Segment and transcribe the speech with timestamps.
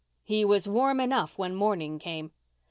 [0.23, 2.31] He was warm enough when morning came.